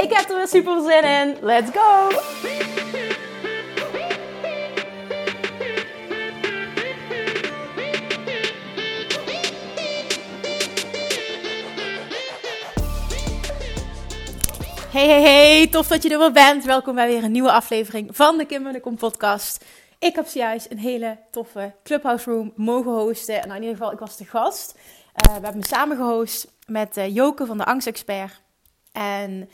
Ik 0.00 0.12
heb 0.12 0.28
er 0.28 0.36
weer 0.36 0.48
super 0.48 0.82
zin 0.82 1.04
in. 1.04 1.36
Let's 1.40 1.70
go! 1.70 2.08
Hey, 14.90 15.08
hey, 15.08 15.22
hey, 15.22 15.66
tof 15.66 15.88
dat 15.88 16.02
je 16.02 16.10
er 16.10 16.18
weer 16.18 16.32
bent. 16.32 16.64
Welkom 16.64 16.94
bij 16.94 17.08
weer 17.08 17.24
een 17.24 17.32
nieuwe 17.32 17.52
aflevering 17.52 18.16
van 18.16 18.38
de 18.38 18.44
Kim 18.44 18.66
en 18.66 18.72
de 18.72 18.80
Kom 18.80 18.96
podcast. 18.96 19.64
Ik 19.98 20.14
heb 20.14 20.26
zojuist 20.26 20.70
een 20.70 20.78
hele 20.78 21.18
toffe 21.30 21.74
Clubhouse 21.82 22.30
Room 22.30 22.52
mogen 22.56 22.92
hosten. 22.92 23.34
Nou, 23.34 23.54
in 23.54 23.62
ieder 23.62 23.76
geval, 23.76 23.92
ik 23.92 23.98
was 23.98 24.16
de 24.16 24.24
gast. 24.24 24.74
Uh, 24.76 25.36
we 25.36 25.42
hebben 25.42 25.60
me 25.60 25.66
samen 25.66 25.96
gehost 25.96 26.52
met 26.66 26.96
uh, 26.96 27.14
Joke 27.14 27.46
van 27.46 27.58
de 27.58 27.64
Angstexpert. 27.64 28.40
En 28.92 29.50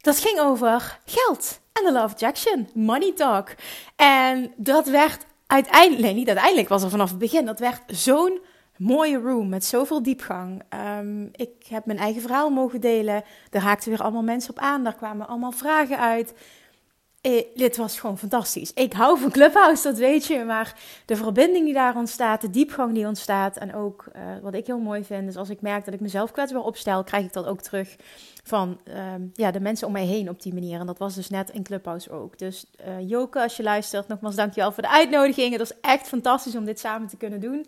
dat 0.00 0.18
ging 0.18 0.38
over 0.38 1.00
geld 1.04 1.60
en 1.72 1.84
de 1.84 1.92
Love 1.92 2.16
Jackson, 2.16 2.68
Money 2.74 3.12
Talk. 3.12 3.54
En 3.96 4.52
dat 4.56 4.86
werd 4.86 5.26
uiteindelijk, 5.46 6.02
nee, 6.02 6.14
niet 6.14 6.28
uiteindelijk 6.28 6.68
was 6.68 6.82
er 6.82 6.90
vanaf 6.90 7.10
het 7.10 7.18
begin, 7.18 7.46
dat 7.46 7.58
werd 7.58 7.82
zo'n 7.86 8.40
mooie 8.76 9.18
room 9.18 9.48
met 9.48 9.64
zoveel 9.64 10.02
diepgang. 10.02 10.62
Um, 10.98 11.28
ik 11.32 11.66
heb 11.68 11.86
mijn 11.86 11.98
eigen 11.98 12.22
verhaal 12.22 12.50
mogen 12.50 12.80
delen. 12.80 13.24
Er 13.50 13.60
haakten 13.60 13.90
weer 13.90 14.02
allemaal 14.02 14.22
mensen 14.22 14.50
op 14.50 14.58
aan. 14.58 14.84
Daar 14.84 14.94
kwamen 14.94 15.28
allemaal 15.28 15.52
vragen 15.52 15.98
uit. 15.98 16.34
Eh, 17.28 17.44
dit 17.54 17.76
was 17.76 18.00
gewoon 18.00 18.18
fantastisch. 18.18 18.72
Ik 18.72 18.92
hou 18.92 19.18
van 19.18 19.30
Clubhouse, 19.30 19.82
dat 19.82 19.98
weet 19.98 20.26
je. 20.26 20.44
Maar 20.44 20.74
de 21.04 21.16
verbinding 21.16 21.64
die 21.64 21.74
daar 21.74 21.96
ontstaat, 21.96 22.40
de 22.40 22.50
diepgang 22.50 22.94
die 22.94 23.06
ontstaat. 23.06 23.56
En 23.56 23.74
ook 23.74 24.04
uh, 24.16 24.22
wat 24.42 24.54
ik 24.54 24.66
heel 24.66 24.78
mooi 24.78 25.04
vind, 25.04 25.28
is 25.28 25.36
als 25.36 25.50
ik 25.50 25.60
merk 25.60 25.84
dat 25.84 25.94
ik 25.94 26.00
mezelf 26.00 26.30
kwetsbaar 26.30 26.62
opstel, 26.62 27.04
krijg 27.04 27.24
ik 27.24 27.32
dat 27.32 27.46
ook 27.46 27.60
terug 27.60 27.96
van 28.44 28.80
um, 29.14 29.30
ja, 29.34 29.50
de 29.50 29.60
mensen 29.60 29.86
om 29.86 29.92
mij 29.92 30.04
heen 30.04 30.28
op 30.28 30.42
die 30.42 30.54
manier. 30.54 30.80
En 30.80 30.86
dat 30.86 30.98
was 30.98 31.14
dus 31.14 31.28
net 31.28 31.50
in 31.50 31.62
Clubhouse 31.62 32.10
ook. 32.10 32.38
Dus 32.38 32.66
uh, 32.86 33.08
Joke, 33.08 33.42
als 33.42 33.56
je 33.56 33.62
luistert, 33.62 34.08
nogmaals 34.08 34.34
dankjewel 34.34 34.72
voor 34.72 34.82
de 34.82 34.90
uitnodiging. 34.90 35.50
Het 35.50 35.68
was 35.68 35.80
echt 35.80 36.08
fantastisch 36.08 36.56
om 36.56 36.64
dit 36.64 36.78
samen 36.78 37.08
te 37.08 37.16
kunnen 37.16 37.40
doen. 37.40 37.66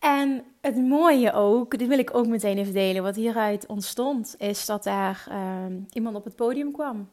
En 0.00 0.44
het 0.60 0.76
mooie 0.76 1.32
ook, 1.32 1.78
dit 1.78 1.88
wil 1.88 1.98
ik 1.98 2.14
ook 2.14 2.26
meteen 2.26 2.58
even 2.58 2.72
delen, 2.72 3.02
wat 3.02 3.16
hieruit 3.16 3.66
ontstond, 3.66 4.34
is 4.38 4.66
dat 4.66 4.84
daar 4.84 5.26
um, 5.64 5.86
iemand 5.92 6.16
op 6.16 6.24
het 6.24 6.36
podium 6.36 6.72
kwam. 6.72 7.08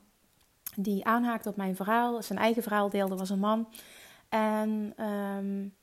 Die 0.75 1.05
aanhaakte 1.05 1.49
op 1.49 1.55
mijn 1.55 1.75
verhaal, 1.75 2.21
zijn 2.23 2.39
eigen 2.39 2.63
verhaal 2.63 2.89
deelde, 2.89 3.15
was 3.15 3.29
een 3.29 3.39
man. 3.39 3.69
En 4.29 5.03
um, 5.05 5.75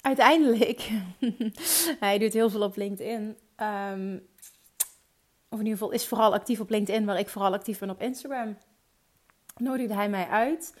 uiteindelijk, 0.00 0.90
hij 2.00 2.18
doet 2.18 2.32
heel 2.32 2.50
veel 2.50 2.62
op 2.62 2.76
LinkedIn. 2.76 3.36
Um, 3.56 4.26
of 5.48 5.60
in 5.60 5.66
ieder 5.66 5.78
geval 5.78 5.90
is 5.90 6.06
vooral 6.06 6.32
actief 6.32 6.60
op 6.60 6.70
LinkedIn, 6.70 7.04
waar 7.04 7.18
ik 7.18 7.28
vooral 7.28 7.52
actief 7.52 7.78
ben 7.78 7.90
op 7.90 8.00
Instagram. 8.00 8.56
Nodigde 9.56 9.94
hij 9.94 10.08
mij 10.08 10.26
uit. 10.26 10.74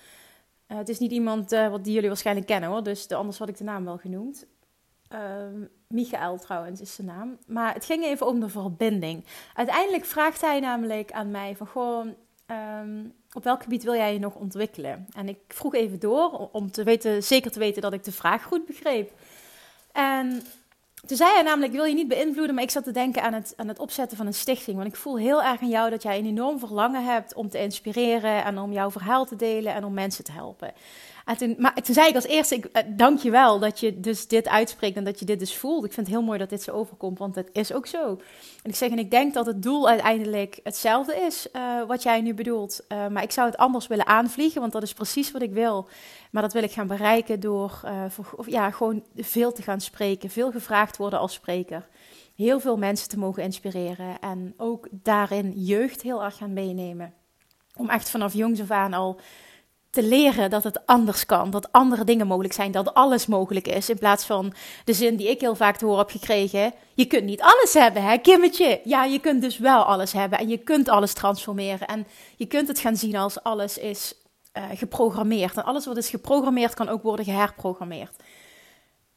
Uh, 0.68 0.76
het 0.76 0.88
is 0.88 0.98
niet 0.98 1.12
iemand 1.12 1.52
uh, 1.52 1.68
wat 1.68 1.84
die 1.84 1.92
jullie 1.92 2.08
waarschijnlijk 2.08 2.46
kennen 2.46 2.70
hoor, 2.70 2.82
dus 2.82 3.06
de, 3.06 3.14
anders 3.14 3.38
had 3.38 3.48
ik 3.48 3.56
de 3.56 3.64
naam 3.64 3.84
wel 3.84 3.98
genoemd. 3.98 4.46
Uh, 5.12 5.20
Michael 5.88 6.38
trouwens 6.38 6.80
is 6.80 6.94
zijn 6.94 7.06
naam. 7.06 7.38
Maar 7.46 7.74
het 7.74 7.84
ging 7.84 8.04
even 8.04 8.26
om 8.26 8.40
de 8.40 8.48
verbinding. 8.48 9.24
Uiteindelijk 9.54 10.04
vraagt 10.04 10.40
hij 10.40 10.60
namelijk 10.60 11.12
aan 11.12 11.30
mij 11.30 11.56
van 11.56 11.66
gewoon... 11.66 12.14
Um, 12.46 13.14
op 13.32 13.44
welk 13.44 13.62
gebied 13.62 13.82
wil 13.82 13.94
jij 13.94 14.12
je 14.12 14.18
nog 14.18 14.34
ontwikkelen? 14.34 15.06
En 15.16 15.28
ik 15.28 15.38
vroeg 15.48 15.74
even 15.74 16.00
door 16.00 16.48
om 16.52 16.70
te 16.70 16.82
weten, 16.82 17.22
zeker 17.22 17.50
te 17.50 17.58
weten 17.58 17.82
dat 17.82 17.92
ik 17.92 18.04
de 18.04 18.12
vraag 18.12 18.42
goed 18.42 18.66
begreep. 18.66 19.12
En 19.92 20.42
toen 21.06 21.16
zei 21.16 21.32
hij 21.32 21.42
namelijk, 21.42 21.72
ik 21.72 21.78
wil 21.78 21.88
je 21.88 21.94
niet 21.94 22.08
beïnvloeden, 22.08 22.54
maar 22.54 22.64
ik 22.64 22.70
zat 22.70 22.84
te 22.84 22.90
denken 22.90 23.22
aan 23.22 23.32
het, 23.32 23.52
aan 23.56 23.68
het 23.68 23.78
opzetten 23.78 24.16
van 24.16 24.26
een 24.26 24.34
stichting. 24.34 24.76
Want 24.76 24.88
ik 24.88 24.96
voel 24.96 25.18
heel 25.18 25.42
erg 25.42 25.60
aan 25.60 25.68
jou 25.68 25.90
dat 25.90 26.02
jij 26.02 26.18
een 26.18 26.26
enorm 26.26 26.58
verlangen 26.58 27.04
hebt 27.04 27.34
om 27.34 27.48
te 27.48 27.58
inspireren 27.58 28.44
en 28.44 28.58
om 28.58 28.72
jouw 28.72 28.90
verhaal 28.90 29.24
te 29.24 29.36
delen 29.36 29.74
en 29.74 29.84
om 29.84 29.94
mensen 29.94 30.24
te 30.24 30.32
helpen. 30.32 30.72
En 31.24 31.36
toen, 31.36 31.54
maar 31.58 31.74
toen 31.74 31.94
zei 31.94 32.08
ik 32.08 32.14
als 32.14 32.26
eerste, 32.26 32.54
ik, 32.54 32.64
uh, 32.64 32.82
dank 32.86 33.18
je 33.18 33.30
wel 33.30 33.58
dat 33.58 33.80
je 33.80 34.00
dus 34.00 34.28
dit 34.28 34.48
uitspreekt 34.48 34.96
en 34.96 35.04
dat 35.04 35.18
je 35.18 35.24
dit 35.24 35.38
dus 35.38 35.56
voelt. 35.56 35.84
Ik 35.84 35.92
vind 35.92 36.06
het 36.06 36.16
heel 36.16 36.24
mooi 36.24 36.38
dat 36.38 36.48
dit 36.48 36.62
zo 36.62 36.70
overkomt, 36.70 37.18
want 37.18 37.34
het 37.34 37.48
is 37.52 37.72
ook 37.72 37.86
zo. 37.86 38.08
En 38.62 38.70
ik 38.70 38.74
zeg, 38.74 38.90
en 38.90 38.98
ik 38.98 39.10
denk 39.10 39.34
dat 39.34 39.46
het 39.46 39.62
doel 39.62 39.88
uiteindelijk 39.88 40.60
hetzelfde 40.62 41.14
is 41.14 41.48
uh, 41.52 41.82
wat 41.86 42.02
jij 42.02 42.20
nu 42.20 42.34
bedoelt. 42.34 42.84
Uh, 42.88 43.06
maar 43.08 43.22
ik 43.22 43.30
zou 43.30 43.46
het 43.46 43.56
anders 43.56 43.86
willen 43.86 44.06
aanvliegen, 44.06 44.60
want 44.60 44.72
dat 44.72 44.82
is 44.82 44.92
precies 44.92 45.30
wat 45.30 45.42
ik 45.42 45.52
wil. 45.52 45.88
Maar 46.30 46.42
dat 46.42 46.52
wil 46.52 46.62
ik 46.62 46.72
gaan 46.72 46.86
bereiken 46.86 47.40
door 47.40 47.80
ja, 48.46 48.70
gewoon 48.70 49.04
veel 49.16 49.52
te 49.52 49.62
gaan 49.62 49.80
spreken, 49.80 50.30
veel 50.30 50.50
gevraagd 50.50 50.96
worden 50.96 51.18
als 51.18 51.32
spreker. 51.32 51.88
Heel 52.34 52.60
veel 52.60 52.76
mensen 52.76 53.08
te 53.08 53.18
mogen 53.18 53.42
inspireren 53.42 54.18
en 54.20 54.54
ook 54.56 54.88
daarin 54.90 55.52
jeugd 55.52 56.02
heel 56.02 56.24
erg 56.24 56.36
gaan 56.36 56.52
meenemen. 56.52 57.14
Om 57.76 57.90
echt 57.90 58.10
vanaf 58.10 58.32
jongs 58.32 58.60
af 58.60 58.70
aan 58.70 58.92
al 58.92 59.20
te 59.94 60.02
leren 60.02 60.50
dat 60.50 60.64
het 60.64 60.86
anders 60.86 61.26
kan, 61.26 61.50
dat 61.50 61.72
andere 61.72 62.04
dingen 62.04 62.26
mogelijk 62.26 62.54
zijn, 62.54 62.72
dat 62.72 62.94
alles 62.94 63.26
mogelijk 63.26 63.68
is. 63.68 63.88
In 63.88 63.98
plaats 63.98 64.24
van 64.24 64.52
de 64.84 64.92
zin 64.92 65.16
die 65.16 65.30
ik 65.30 65.40
heel 65.40 65.54
vaak 65.54 65.76
te 65.76 65.84
horen 65.84 66.00
heb 66.00 66.10
gekregen: 66.10 66.72
je 66.94 67.04
kunt 67.04 67.24
niet 67.24 67.40
alles 67.40 67.74
hebben, 67.74 68.02
hè, 68.02 68.18
Kimmetje? 68.18 68.80
Ja, 68.84 69.04
je 69.04 69.18
kunt 69.18 69.42
dus 69.42 69.58
wel 69.58 69.82
alles 69.82 70.12
hebben 70.12 70.38
en 70.38 70.48
je 70.48 70.58
kunt 70.58 70.88
alles 70.88 71.12
transformeren. 71.12 71.86
En 71.86 72.06
je 72.36 72.46
kunt 72.46 72.68
het 72.68 72.78
gaan 72.78 72.96
zien 72.96 73.16
als 73.16 73.42
alles 73.42 73.78
is 73.78 74.14
uh, 74.58 74.64
geprogrammeerd. 74.74 75.56
En 75.56 75.64
alles 75.64 75.86
wat 75.86 75.96
is 75.96 76.08
geprogrammeerd 76.08 76.74
kan 76.74 76.88
ook 76.88 77.02
worden 77.02 77.24
geherprogrammeerd. 77.24 78.16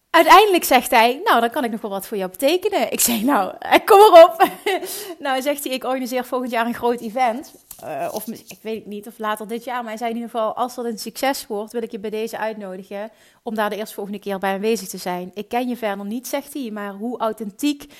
Uiteindelijk 0.09 0.63
zegt 0.63 0.91
hij, 0.91 1.21
nou, 1.23 1.39
dan 1.39 1.49
kan 1.49 1.63
ik 1.63 1.71
nog 1.71 1.81
wel 1.81 1.91
wat 1.91 2.07
voor 2.07 2.17
jou 2.17 2.29
betekenen. 2.29 2.91
Ik 2.91 2.99
zeg, 2.99 3.21
nou, 3.21 3.53
kom 3.85 3.99
erop. 3.99 4.49
nou, 5.19 5.41
zegt 5.41 5.63
hij, 5.63 5.73
ik 5.73 5.83
organiseer 5.83 6.25
volgend 6.25 6.51
jaar 6.51 6.65
een 6.65 6.73
groot 6.73 6.99
event. 6.99 7.53
Uh, 7.83 8.09
of 8.11 8.27
ik 8.27 8.59
weet 8.61 8.85
niet, 8.85 9.07
of 9.07 9.17
later 9.17 9.47
dit 9.47 9.63
jaar. 9.63 9.79
Maar 9.79 9.87
hij 9.87 9.97
zei 9.97 10.09
in 10.09 10.15
ieder 10.15 10.31
geval, 10.31 10.55
als 10.55 10.75
dat 10.75 10.85
een 10.85 10.99
succes 10.99 11.47
wordt, 11.47 11.71
wil 11.71 11.81
ik 11.81 11.91
je 11.91 11.99
bij 11.99 12.09
deze 12.09 12.37
uitnodigen 12.37 13.11
om 13.43 13.55
daar 13.55 13.69
de 13.69 13.75
eerstvolgende 13.75 14.19
keer 14.19 14.39
bij 14.39 14.53
aanwezig 14.53 14.87
te 14.87 14.97
zijn. 14.97 15.31
Ik 15.33 15.47
ken 15.47 15.67
je 15.67 15.77
verder 15.77 16.05
niet, 16.05 16.27
zegt 16.27 16.53
hij, 16.53 16.71
maar 16.71 16.93
hoe 16.93 17.19
authentiek 17.19 17.93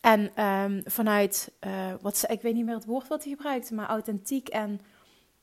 en 0.00 0.44
um, 0.44 0.82
vanuit, 0.84 1.52
uh, 1.66 1.72
wat, 2.00 2.24
ik 2.28 2.42
weet 2.42 2.54
niet 2.54 2.64
meer 2.64 2.74
het 2.74 2.84
woord 2.84 3.08
wat 3.08 3.24
hij 3.24 3.32
gebruikte, 3.32 3.74
maar 3.74 3.88
authentiek 3.88 4.48
en 4.48 4.80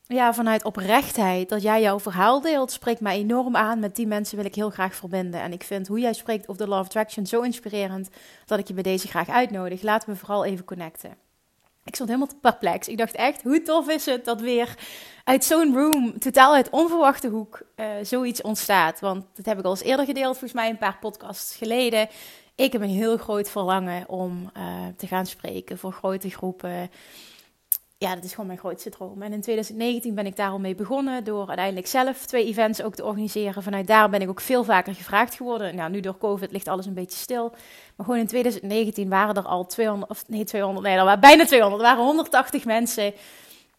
ja, 0.07 0.33
vanuit 0.33 0.63
oprechtheid, 0.63 1.49
dat 1.49 1.61
jij 1.61 1.81
jouw 1.81 1.99
verhaal 1.99 2.41
deelt, 2.41 2.71
spreekt 2.71 2.99
mij 3.01 3.17
enorm 3.17 3.55
aan. 3.55 3.79
Met 3.79 3.95
die 3.95 4.07
mensen 4.07 4.37
wil 4.37 4.45
ik 4.45 4.55
heel 4.55 4.69
graag 4.69 4.95
verbinden. 4.95 5.41
En 5.41 5.51
ik 5.51 5.63
vind 5.63 5.87
hoe 5.87 5.99
jij 5.99 6.13
spreekt 6.13 6.47
over 6.47 6.61
de 6.61 6.69
Law 6.69 6.79
of 6.79 6.85
Attraction 6.85 7.25
zo 7.25 7.41
inspirerend, 7.41 8.09
dat 8.45 8.59
ik 8.59 8.67
je 8.67 8.73
bij 8.73 8.83
deze 8.83 9.07
graag 9.07 9.29
uitnodig. 9.29 9.81
Laten 9.81 10.09
we 10.09 10.15
vooral 10.15 10.45
even 10.45 10.65
connecten. 10.65 11.24
Ik 11.85 11.95
stond 11.95 12.09
helemaal 12.09 12.35
perplex. 12.41 12.87
Ik 12.87 12.97
dacht 12.97 13.15
echt, 13.15 13.41
hoe 13.41 13.61
tof 13.61 13.89
is 13.89 14.05
het 14.05 14.25
dat 14.25 14.41
weer 14.41 14.77
uit 15.23 15.45
zo'n 15.45 15.75
room, 15.75 16.19
totaal 16.19 16.53
uit 16.53 16.69
onverwachte 16.69 17.27
hoek, 17.27 17.61
uh, 17.75 17.85
zoiets 18.01 18.41
ontstaat. 18.41 18.99
Want 18.99 19.25
dat 19.33 19.45
heb 19.45 19.59
ik 19.59 19.65
al 19.65 19.71
eens 19.71 19.83
eerder 19.83 20.05
gedeeld, 20.05 20.31
volgens 20.31 20.53
mij 20.53 20.69
een 20.69 20.77
paar 20.77 20.97
podcasts 20.99 21.55
geleden. 21.55 22.09
Ik 22.55 22.71
heb 22.71 22.81
een 22.81 22.89
heel 22.89 23.17
groot 23.17 23.49
verlangen 23.49 24.09
om 24.09 24.51
uh, 24.57 24.63
te 24.97 25.07
gaan 25.07 25.25
spreken 25.25 25.77
voor 25.77 25.91
grote 25.91 26.29
groepen 26.29 26.91
ja, 27.97 28.15
dat 28.15 28.23
is 28.23 28.31
gewoon 28.31 28.45
mijn 28.45 28.59
grootste 28.59 28.89
droom. 28.89 29.21
En 29.21 29.33
in 29.33 29.41
2019 29.41 30.15
ben 30.15 30.25
ik 30.25 30.35
daarom 30.35 30.61
mee 30.61 30.75
begonnen 30.75 31.23
door 31.23 31.47
uiteindelijk 31.47 31.87
zelf 31.87 32.25
twee 32.25 32.45
events 32.45 32.81
ook 32.81 32.95
te 32.95 33.03
organiseren. 33.03 33.63
Vanuit 33.63 33.87
daar 33.87 34.09
ben 34.09 34.21
ik 34.21 34.29
ook 34.29 34.41
veel 34.41 34.63
vaker 34.63 34.95
gevraagd 34.95 35.35
geworden. 35.35 35.75
Nou, 35.75 35.91
nu 35.91 35.99
door 35.99 36.17
COVID 36.17 36.51
ligt 36.51 36.67
alles 36.67 36.85
een 36.85 36.93
beetje 36.93 37.17
stil. 37.17 37.49
Maar 37.95 38.05
gewoon 38.05 38.19
in 38.19 38.27
2019 38.27 39.09
waren 39.09 39.35
er 39.35 39.45
al 39.45 39.65
200, 39.65 40.11
of 40.11 40.27
nee 40.27 40.43
200, 40.43 40.85
nee, 40.87 40.97
er 40.97 41.03
waren 41.03 41.19
bijna 41.19 41.45
200. 41.45 41.81
Er 41.81 41.87
waren 41.87 42.03
180 42.05 42.65
mensen. 42.65 43.13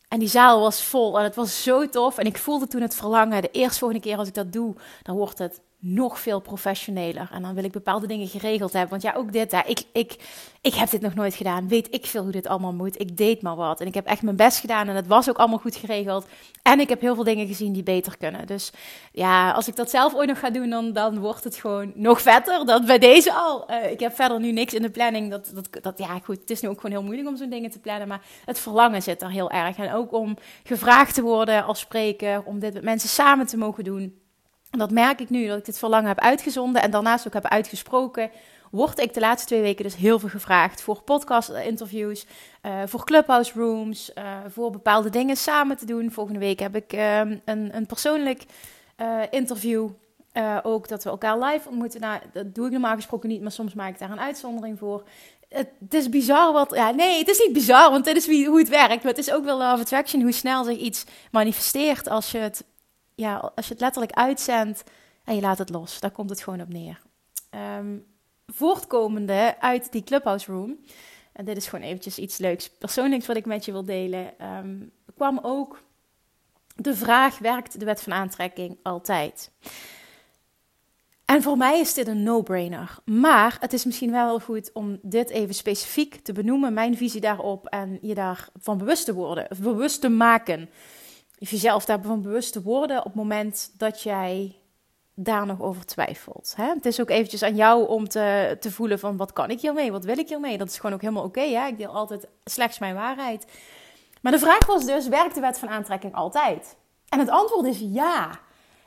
En 0.09 0.19
die 0.19 0.29
zaal 0.29 0.61
was 0.61 0.83
vol 0.83 1.19
en 1.19 1.25
het 1.25 1.35
was 1.35 1.63
zo 1.63 1.89
tof. 1.89 2.19
En 2.19 2.27
ik 2.27 2.39
voelde 2.39 2.67
toen 2.67 2.83
het 2.83 2.95
verlangen, 2.95 3.43
de 3.43 3.51
eerste 3.51 3.79
volgende 3.79 4.03
keer 4.03 4.19
als 4.19 4.29
ik 4.29 4.35
dat 4.35 4.53
doe, 4.53 4.75
dan 5.03 5.17
wordt 5.17 5.39
het 5.39 5.61
nog 5.79 6.21
veel 6.21 6.41
professioneler. 6.41 7.29
En 7.33 7.43
dan 7.43 7.55
wil 7.55 7.65
ik 7.65 7.73
bepaalde 7.73 8.07
dingen 8.07 8.29
geregeld 8.29 8.73
hebben. 8.73 8.91
Want 8.91 9.03
ja, 9.03 9.15
ook 9.15 9.33
dit, 9.33 9.53
hè, 9.53 9.61
ik, 9.67 9.83
ik, 9.93 10.17
ik 10.61 10.75
heb 10.75 10.91
dit 10.91 11.01
nog 11.01 11.15
nooit 11.15 11.35
gedaan. 11.35 11.69
Weet 11.69 11.95
ik 11.95 12.07
veel 12.07 12.23
hoe 12.23 12.33
dit 12.33 12.47
allemaal 12.47 12.73
moet. 12.73 13.01
Ik 13.01 13.17
deed 13.17 13.43
maar 13.43 13.57
wat. 13.57 13.81
En 13.81 13.87
ik 13.87 13.95
heb 13.95 14.07
echt 14.07 14.23
mijn 14.23 14.37
best 14.37 14.59
gedaan. 14.59 14.89
En 14.89 14.97
het 14.97 15.07
was 15.07 15.29
ook 15.29 15.39
allemaal 15.39 15.59
goed 15.59 15.77
geregeld. 15.77 16.27
En 16.63 16.81
ik 16.81 16.89
heb 16.89 17.01
heel 17.01 17.15
veel 17.15 17.25
dingen 17.25 17.47
gezien 17.47 17.73
die 17.73 17.83
beter 17.83 18.17
kunnen. 18.17 18.47
Dus 18.47 18.73
ja, 19.13 19.51
als 19.51 19.69
ik 19.69 19.77
dat 19.77 19.91
zelf 19.91 20.15
ooit 20.15 20.29
nog 20.29 20.39
ga 20.39 20.51
doen, 20.51 20.71
dan, 20.71 20.93
dan 20.93 21.19
wordt 21.19 21.45
het 21.45 21.57
gewoon 21.57 21.93
nog 21.95 22.23
vetter. 22.23 22.67
Dat 22.67 22.87
bij 22.87 22.99
deze 22.99 23.33
al. 23.33 23.71
Uh, 23.71 23.91
ik 23.91 24.01
heb 24.01 24.15
verder 24.15 24.41
nu 24.41 24.53
niks 24.53 24.75
in 24.75 24.83
de 24.83 24.91
planning. 24.91 25.31
Dat, 25.31 25.51
dat, 25.55 25.69
dat, 25.83 25.99
ja, 25.99 26.19
goed, 26.19 26.41
het 26.41 26.51
is 26.51 26.61
nu 26.61 26.69
ook 26.69 26.81
gewoon 26.81 26.97
heel 26.97 27.05
moeilijk 27.05 27.29
om 27.29 27.37
zo'n 27.37 27.51
dingen 27.51 27.71
te 27.71 27.79
plannen. 27.79 28.09
Maar 28.09 28.23
het 28.45 28.59
verlangen 28.59 29.03
zit 29.03 29.23
er 29.23 29.31
heel 29.31 29.51
erg. 29.51 29.77
En 29.77 29.93
ook 29.93 30.13
om 30.13 30.37
gevraagd 30.65 31.15
te 31.15 31.23
worden 31.23 31.65
als 31.65 31.81
spreker. 31.81 32.43
Om 32.45 32.59
dit 32.59 32.75
met 32.75 32.83
mensen 32.83 33.09
samen 33.09 33.47
te 33.47 33.57
mogen 33.57 33.85
doen 33.85 34.25
dat 34.71 34.91
merk 34.91 35.21
ik 35.21 35.31
nu 35.31 35.47
dat 35.47 35.59
ik 35.59 35.65
dit 35.65 35.79
verlangen 35.79 36.09
heb 36.09 36.19
uitgezonden 36.19 36.83
en 36.83 36.91
daarnaast 36.91 37.27
ook 37.27 37.33
heb 37.33 37.47
uitgesproken. 37.47 38.31
Word 38.71 38.99
ik 38.99 39.15
de 39.15 39.21
laatste 39.21 39.47
twee 39.47 39.61
weken 39.61 39.85
dus 39.85 39.97
heel 39.97 40.19
veel 40.19 40.29
gevraagd 40.29 40.83
voor 40.83 41.03
podcast-interviews, 41.03 42.27
uh, 42.63 42.73
voor 42.87 43.05
clubhouse 43.05 43.53
rooms, 43.55 44.11
uh, 44.19 44.39
voor 44.49 44.71
bepaalde 44.71 45.11
dingen 45.11 45.37
samen 45.37 45.77
te 45.77 45.87
doen. 45.87 46.13
Volgende 46.13 46.39
week 46.39 46.59
heb 46.59 46.77
ik 46.77 46.93
uh, 46.93 47.19
een, 47.19 47.41
een 47.45 47.87
persoonlijk 47.87 48.45
eh, 48.97 49.21
interview. 49.31 49.89
ook 50.63 50.89
dat 50.89 51.05
we 51.05 51.11
elkaar 51.11 51.39
live 51.39 51.69
ontmoeten. 51.69 52.01
Nou, 52.01 52.21
dat 52.33 52.55
doe 52.55 52.67
ik 52.67 52.73
normaal 52.73 52.95
gesproken 52.95 53.29
niet, 53.29 53.43
maar 53.43 53.53
soms 53.53 53.75
maak 53.75 53.93
ik 53.93 53.99
daar 53.99 54.11
een 54.11 54.21
uitzondering 54.21 54.79
voor. 54.79 55.03
Het, 55.49 55.95
is 55.95 56.09
bizar 56.09 56.53
wat. 56.53 56.75
Ja, 56.75 56.91
nee, 56.91 57.19
het 57.19 57.29
is 57.29 57.39
niet 57.39 57.53
bizar, 57.53 57.91
want 57.91 58.05
dit 58.05 58.17
is 58.17 58.47
hoe 58.47 58.59
het 58.59 58.69
werkt. 58.69 59.03
Maar 59.03 59.13
het 59.13 59.27
is 59.27 59.33
ook 59.33 59.45
wel 59.45 59.59
love 59.59 59.81
attraction, 59.81 60.23
hoe 60.23 60.33
snel 60.33 60.65
zich 60.65 60.79
iets 60.79 61.05
manifesteert 61.31 62.09
als 62.09 62.31
je 62.31 62.39
het 62.39 62.65
ja, 63.17 63.53
als 63.55 63.67
je 63.67 63.73
het 63.73 63.83
letterlijk 63.83 64.13
uitzendt 64.13 64.85
en 65.25 65.35
je 65.35 65.41
laat 65.41 65.59
het 65.59 65.71
los, 65.71 66.01
daar 66.01 66.11
komt 66.11 66.31
het 66.31 66.43
gewoon 66.43 66.61
op 66.61 66.69
neer. 66.69 67.03
Um, 67.79 68.07
voortkomende 68.47 69.57
uit 69.61 69.93
die 69.93 70.05
Clubhouse 70.05 70.53
Room, 70.53 70.79
en 71.33 71.45
dit 71.45 71.57
is 71.57 71.67
gewoon 71.67 71.85
eventjes 71.85 72.19
iets 72.19 72.39
leuks, 72.39 72.71
persoonlijks 72.71 73.27
wat 73.27 73.37
ik 73.37 73.47
met 73.47 73.65
je 73.65 73.73
wil 73.73 73.85
delen, 73.85 74.47
um, 74.47 74.93
kwam 75.15 75.39
ook 75.43 75.83
de 76.77 76.95
vraag: 76.95 77.39
werkt 77.39 77.79
de 77.79 77.85
wet 77.85 78.03
van 78.03 78.13
aantrekking 78.13 78.79
altijd? 78.83 79.51
En 81.25 81.43
voor 81.43 81.57
mij 81.57 81.81
is 81.81 81.95
dit 81.95 82.07
een 82.07 82.23
no-brainer. 82.23 82.99
Maar 83.05 83.57
het 83.61 83.73
is 83.73 83.85
misschien 83.85 84.11
wel 84.11 84.41
goed 84.41 84.71
om 84.73 84.99
dit 85.03 85.31
even 85.31 85.55
specifiek 85.55 86.15
te 86.15 86.33
benoemen, 86.33 86.75
mijn 86.75 86.97
visie 86.97 87.21
daarop, 87.21 87.67
en 87.67 87.99
je 88.03 88.15
daarvan 88.15 88.79
bewust 88.79 89.05
te 89.05 89.15
worden, 89.15 89.47
bewust 89.63 90.01
te 90.01 90.09
maken 90.09 90.71
jezelf 91.39 91.85
daarvan 91.85 92.23
bewust 92.23 92.53
te 92.53 92.63
worden 92.63 92.99
op 92.99 93.05
het 93.05 93.15
moment 93.15 93.71
dat 93.77 94.03
jij 94.03 94.57
daar 95.15 95.47
nog 95.47 95.61
over 95.61 95.87
twijfelt. 95.87 96.53
Hè? 96.57 96.69
Het 96.69 96.87
is 96.87 97.01
ook 97.01 97.11
eventjes 97.11 97.43
aan 97.43 97.57
jou 97.57 97.89
om 97.89 98.09
te, 98.09 98.57
te 98.61 98.71
voelen 98.73 98.99
van 98.99 99.17
wat 99.17 99.33
kan 99.33 99.51
ik 99.51 99.61
hiermee, 99.61 99.93
wat 99.93 100.05
wil 100.05 100.19
ik 100.19 100.29
hiermee. 100.29 100.59
Dat 100.59 100.69
is 100.69 100.77
gewoon 100.77 100.95
ook 100.95 101.01
helemaal 101.01 101.25
oké. 101.25 101.41
Ik 101.41 101.79
deel 101.79 101.95
altijd 101.95 102.27
slechts 102.45 102.79
mijn 102.79 102.95
waarheid. 102.95 103.47
Maar 104.21 104.33
de 104.33 104.39
vraag 104.39 104.67
was 104.67 104.85
dus, 104.85 105.09
werkt 105.09 105.35
de 105.35 105.41
wet 105.41 105.59
van 105.59 105.69
aantrekking 105.69 106.15
altijd? 106.15 106.77
En 107.09 107.19
het 107.19 107.29
antwoord 107.29 107.67
is 107.67 107.79
ja. 107.81 108.39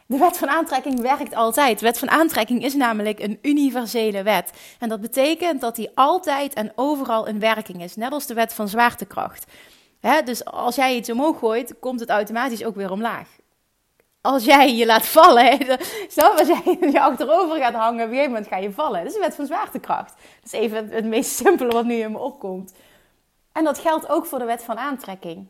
De 0.05 0.17
wet 0.17 0.37
van 0.37 0.47
aantrekking 0.47 0.99
werkt 0.99 1.35
altijd. 1.35 1.79
De 1.79 1.85
wet 1.85 1.99
van 1.99 2.09
aantrekking 2.09 2.63
is 2.63 2.73
namelijk 2.73 3.19
een 3.19 3.39
universele 3.41 4.23
wet. 4.23 4.51
En 4.79 4.89
dat 4.89 5.01
betekent 5.01 5.61
dat 5.61 5.75
die 5.75 5.89
altijd 5.95 6.53
en 6.53 6.71
overal 6.75 7.25
in 7.25 7.39
werking 7.39 7.83
is. 7.83 7.95
Net 7.95 8.11
als 8.11 8.25
de 8.25 8.33
wet 8.33 8.53
van 8.53 8.69
zwaartekracht. 8.69 9.45
Dus 10.25 10.45
als 10.45 10.75
jij 10.75 10.95
iets 10.95 11.09
omhoog 11.09 11.39
gooit, 11.39 11.79
komt 11.79 11.99
het 11.99 12.09
automatisch 12.09 12.63
ook 12.63 12.75
weer 12.75 12.91
omlaag. 12.91 13.27
Als 14.21 14.45
jij 14.45 14.75
je 14.75 14.85
laat 14.85 15.05
vallen, 15.05 15.57
snap 16.07 16.37
als 16.37 16.47
jij 16.47 16.77
je 16.91 17.01
achterover 17.01 17.57
gaat 17.57 17.73
hangen, 17.73 18.03
op 18.03 18.09
een 18.09 18.15
gegeven 18.15 18.31
moment 18.31 18.47
ga 18.47 18.57
je 18.57 18.71
vallen. 18.71 18.99
Dat 18.99 19.09
is 19.09 19.15
een 19.15 19.21
wet 19.21 19.35
van 19.35 19.45
zwaartekracht. 19.45 20.13
Dat 20.41 20.53
is 20.53 20.59
even 20.59 20.89
het 20.89 21.05
meest 21.05 21.31
simpele 21.35 21.71
wat 21.71 21.85
nu 21.85 21.95
in 21.95 22.11
me 22.11 22.17
opkomt. 22.17 22.73
En 23.51 23.63
dat 23.63 23.79
geldt 23.79 24.09
ook 24.09 24.25
voor 24.25 24.39
de 24.39 24.45
wet 24.45 24.63
van 24.63 24.77
aantrekking. 24.77 25.47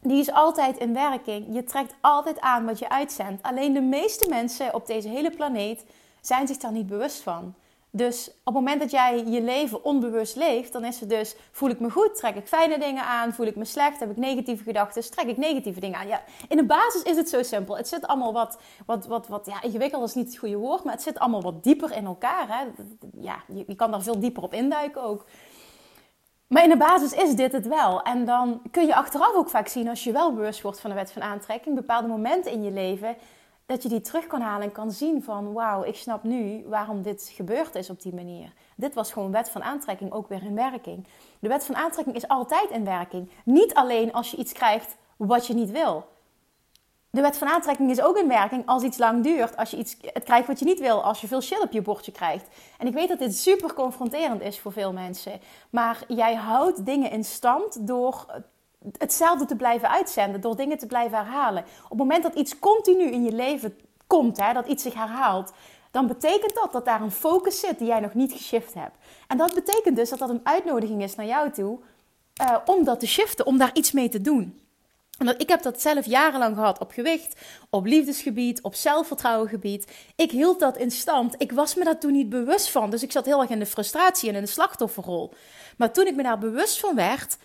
Die 0.00 0.20
is 0.20 0.32
altijd 0.32 0.78
in 0.78 0.94
werking. 0.94 1.46
Je 1.54 1.64
trekt 1.64 1.94
altijd 2.00 2.40
aan 2.40 2.64
wat 2.64 2.78
je 2.78 2.88
uitzendt. 2.88 3.42
Alleen 3.42 3.72
de 3.72 3.80
meeste 3.80 4.28
mensen 4.28 4.74
op 4.74 4.86
deze 4.86 5.08
hele 5.08 5.30
planeet 5.30 5.84
zijn 6.20 6.46
zich 6.46 6.56
daar 6.56 6.72
niet 6.72 6.86
bewust 6.86 7.22
van. 7.22 7.54
Dus 7.96 8.28
op 8.28 8.34
het 8.44 8.54
moment 8.54 8.80
dat 8.80 8.90
jij 8.90 9.24
je 9.26 9.42
leven 9.42 9.84
onbewust 9.84 10.36
leeft, 10.36 10.72
dan 10.72 10.84
is 10.84 11.00
het 11.00 11.08
dus: 11.08 11.36
voel 11.50 11.68
ik 11.68 11.80
me 11.80 11.90
goed, 11.90 12.16
trek 12.16 12.34
ik 12.34 12.46
fijne 12.46 12.78
dingen 12.78 13.02
aan, 13.02 13.32
voel 13.32 13.46
ik 13.46 13.56
me 13.56 13.64
slecht, 13.64 14.00
heb 14.00 14.10
ik 14.10 14.16
negatieve 14.16 14.62
gedachten, 14.62 15.10
trek 15.10 15.26
ik 15.26 15.36
negatieve 15.36 15.80
dingen 15.80 15.98
aan. 15.98 16.06
Ja, 16.06 16.22
in 16.48 16.56
de 16.56 16.64
basis 16.64 17.02
is 17.02 17.16
het 17.16 17.28
zo 17.28 17.42
simpel. 17.42 17.76
Het 17.76 17.88
zit 17.88 18.06
allemaal 18.06 18.32
wat, 18.32 18.58
wat, 18.86 19.06
wat, 19.06 19.28
wat 19.28 19.46
ja, 19.46 19.62
ingewikkeld 19.62 20.08
is 20.08 20.14
niet 20.14 20.26
het 20.26 20.36
goede 20.36 20.56
woord, 20.56 20.84
maar 20.84 20.92
het 20.92 21.02
zit 21.02 21.18
allemaal 21.18 21.42
wat 21.42 21.62
dieper 21.62 21.92
in 21.92 22.04
elkaar. 22.04 22.46
Hè? 22.48 22.64
Ja, 23.20 23.36
je, 23.48 23.64
je 23.66 23.74
kan 23.74 23.90
daar 23.90 24.02
veel 24.02 24.20
dieper 24.20 24.42
op 24.42 24.52
induiken 24.52 25.02
ook. 25.02 25.26
Maar 26.46 26.62
in 26.62 26.70
de 26.70 26.76
basis 26.76 27.12
is 27.12 27.34
dit 27.34 27.52
het 27.52 27.66
wel. 27.66 28.02
En 28.02 28.24
dan 28.24 28.62
kun 28.70 28.86
je 28.86 28.94
achteraf 28.94 29.34
ook 29.34 29.48
vaak 29.48 29.68
zien, 29.68 29.88
als 29.88 30.04
je 30.04 30.12
wel 30.12 30.34
bewust 30.34 30.62
wordt 30.62 30.80
van 30.80 30.90
de 30.90 30.96
wet 30.96 31.12
van 31.12 31.22
aantrekking, 31.22 31.74
bepaalde 31.74 32.08
momenten 32.08 32.52
in 32.52 32.62
je 32.62 32.70
leven 32.70 33.16
dat 33.66 33.82
je 33.82 33.88
die 33.88 34.00
terug 34.00 34.26
kan 34.26 34.40
halen 34.40 34.66
en 34.66 34.72
kan 34.72 34.90
zien 34.90 35.22
van 35.22 35.52
wauw, 35.52 35.84
ik 35.84 35.96
snap 35.96 36.22
nu 36.22 36.64
waarom 36.66 37.02
dit 37.02 37.30
gebeurd 37.34 37.74
is 37.74 37.90
op 37.90 38.02
die 38.02 38.14
manier. 38.14 38.52
Dit 38.76 38.94
was 38.94 39.12
gewoon 39.12 39.32
wet 39.32 39.48
van 39.48 39.62
aantrekking 39.62 40.12
ook 40.12 40.28
weer 40.28 40.42
in 40.42 40.54
werking. 40.54 41.06
De 41.38 41.48
wet 41.48 41.64
van 41.64 41.76
aantrekking 41.76 42.16
is 42.16 42.28
altijd 42.28 42.70
in 42.70 42.84
werking. 42.84 43.30
Niet 43.44 43.74
alleen 43.74 44.12
als 44.12 44.30
je 44.30 44.36
iets 44.36 44.52
krijgt 44.52 44.96
wat 45.16 45.46
je 45.46 45.54
niet 45.54 45.70
wil. 45.70 46.08
De 47.10 47.20
wet 47.20 47.38
van 47.38 47.48
aantrekking 47.48 47.90
is 47.90 48.00
ook 48.00 48.16
in 48.16 48.28
werking 48.28 48.66
als 48.66 48.82
iets 48.82 48.98
lang 48.98 49.22
duurt. 49.22 49.56
Als 49.56 49.70
je 49.70 49.76
iets 49.76 49.96
het 50.00 50.24
krijgt 50.24 50.46
wat 50.46 50.58
je 50.58 50.64
niet 50.64 50.80
wil. 50.80 51.02
Als 51.02 51.20
je 51.20 51.26
veel 51.26 51.40
shit 51.40 51.62
op 51.62 51.72
je 51.72 51.82
bordje 51.82 52.12
krijgt. 52.12 52.48
En 52.78 52.86
ik 52.86 52.94
weet 52.94 53.08
dat 53.08 53.18
dit 53.18 53.36
super 53.36 53.74
confronterend 53.74 54.42
is 54.42 54.60
voor 54.60 54.72
veel 54.72 54.92
mensen. 54.92 55.40
Maar 55.70 56.04
jij 56.08 56.34
houdt 56.34 56.86
dingen 56.86 57.10
in 57.10 57.24
stand 57.24 57.86
door 57.86 58.26
hetzelfde 58.98 59.44
te 59.44 59.56
blijven 59.56 59.90
uitzenden, 59.90 60.40
door 60.40 60.56
dingen 60.56 60.78
te 60.78 60.86
blijven 60.86 61.18
herhalen. 61.18 61.64
Op 61.82 61.88
het 61.88 61.98
moment 61.98 62.22
dat 62.22 62.34
iets 62.34 62.58
continu 62.58 63.10
in 63.10 63.24
je 63.24 63.32
leven 63.32 63.78
komt, 64.06 64.36
hè, 64.36 64.52
dat 64.52 64.66
iets 64.66 64.82
zich 64.82 64.94
herhaalt, 64.94 65.52
dan 65.90 66.06
betekent 66.06 66.54
dat 66.54 66.72
dat 66.72 66.84
daar 66.84 67.00
een 67.00 67.10
focus 67.10 67.60
zit 67.60 67.78
die 67.78 67.86
jij 67.86 68.00
nog 68.00 68.14
niet 68.14 68.32
geshift 68.32 68.74
hebt. 68.74 68.96
En 69.26 69.36
dat 69.36 69.54
betekent 69.54 69.96
dus 69.96 70.10
dat 70.10 70.18
dat 70.18 70.28
een 70.28 70.40
uitnodiging 70.42 71.02
is 71.02 71.14
naar 71.14 71.26
jou 71.26 71.50
toe 71.50 71.78
uh, 72.42 72.56
om 72.64 72.84
dat 72.84 73.00
te 73.00 73.06
shiften, 73.06 73.46
om 73.46 73.58
daar 73.58 73.70
iets 73.72 73.92
mee 73.92 74.08
te 74.08 74.20
doen. 74.20 74.60
En 75.18 75.38
ik 75.38 75.48
heb 75.48 75.62
dat 75.62 75.80
zelf 75.80 76.06
jarenlang 76.06 76.54
gehad 76.54 76.78
op 76.78 76.90
gewicht, 76.90 77.40
op 77.70 77.86
liefdesgebied, 77.86 78.62
op 78.62 78.74
zelfvertrouwengebied. 78.74 79.92
Ik 80.16 80.30
hield 80.30 80.60
dat 80.60 80.76
in 80.76 80.90
stand. 80.90 81.34
Ik 81.38 81.52
was 81.52 81.74
me 81.74 81.84
daar 81.84 81.98
toen 81.98 82.12
niet 82.12 82.28
bewust 82.28 82.70
van. 82.70 82.90
Dus 82.90 83.02
ik 83.02 83.12
zat 83.12 83.24
heel 83.24 83.40
erg 83.40 83.50
in 83.50 83.58
de 83.58 83.66
frustratie 83.66 84.28
en 84.28 84.34
in 84.34 84.40
de 84.40 84.46
slachtofferrol. 84.48 85.32
Maar 85.76 85.92
toen 85.92 86.06
ik 86.06 86.14
me 86.14 86.22
daar 86.22 86.38
bewust 86.38 86.80
van 86.80 86.94
werd, 86.94 87.38